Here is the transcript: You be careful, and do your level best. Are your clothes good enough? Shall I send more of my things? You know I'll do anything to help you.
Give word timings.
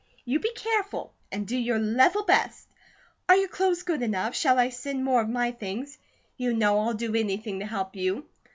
You 0.25 0.39
be 0.39 0.51
careful, 0.53 1.13
and 1.31 1.45
do 1.45 1.55
your 1.55 1.77
level 1.77 2.23
best. 2.23 2.67
Are 3.29 3.35
your 3.35 3.49
clothes 3.49 3.83
good 3.83 4.01
enough? 4.01 4.35
Shall 4.35 4.57
I 4.57 4.69
send 4.69 5.03
more 5.05 5.21
of 5.21 5.29
my 5.29 5.51
things? 5.51 5.99
You 6.37 6.55
know 6.55 6.79
I'll 6.79 6.95
do 6.95 7.13
anything 7.13 7.59
to 7.59 7.67
help 7.67 7.95
you. 7.95 8.25